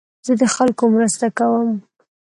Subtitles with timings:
[0.25, 1.69] زه د خلکو مرسته کوم.